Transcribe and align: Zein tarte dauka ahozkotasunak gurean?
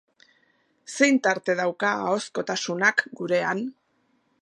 Zein 0.93 1.19
tarte 1.27 1.57
dauka 1.61 1.93
ahozkotasunak 2.07 3.07
gurean? 3.21 3.67